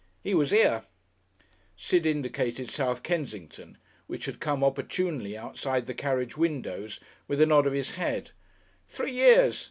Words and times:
He 0.23 0.33
was 0.33 0.49
here" 0.49 0.85
Sid 1.87 2.07
indicated 2.07 2.71
South 2.71 3.03
Kensington, 3.03 3.77
which 4.07 4.25
had 4.25 4.39
come 4.39 4.63
opportunely 4.63 5.37
outside 5.37 5.85
the 5.85 5.93
carriage 5.93 6.35
windows, 6.35 6.99
with 7.27 7.39
a 7.39 7.45
nod 7.45 7.67
of 7.67 7.73
his 7.73 7.91
head," 7.91 8.31
three 8.89 9.11
years. 9.11 9.59